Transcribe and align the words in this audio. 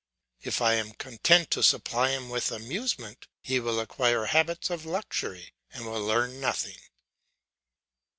If 0.41 0.63
I 0.63 0.73
am 0.73 0.93
content 0.93 1.51
to 1.51 1.61
supply 1.61 2.09
him 2.09 2.29
with 2.29 2.51
amusement, 2.51 3.27
he 3.39 3.59
will 3.59 3.79
acquire 3.79 4.25
habits 4.25 4.71
of 4.71 4.83
luxury 4.83 5.53
and 5.73 5.85
will 5.85 6.01
learn 6.03 6.39
nothing. 6.39 6.77